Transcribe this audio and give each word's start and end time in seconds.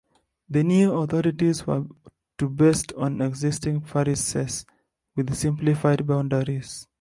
The 0.49 0.63
new 0.63 0.93
authorities 0.93 1.67
were 1.67 1.83
to 2.39 2.49
based 2.49 2.91
on 2.93 3.21
existing 3.21 3.81
parishes 3.81 4.65
with 5.15 5.35
simplified 5.35 6.07
boundaries. 6.07 6.87